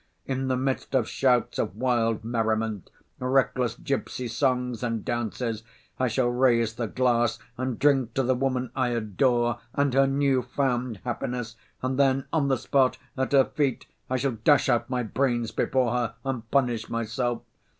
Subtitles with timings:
[0.25, 5.61] In the midst of shouts of wild merriment, reckless gypsy songs and dances
[5.99, 11.01] I shall raise the glass and drink to the woman I adore and her new‐found
[11.03, 11.55] happiness!
[11.83, 15.91] And then, on the spot, at her feet, I shall dash out my brains before
[15.91, 17.43] her and punish myself!